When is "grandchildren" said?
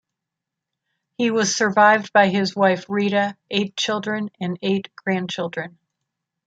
4.95-5.77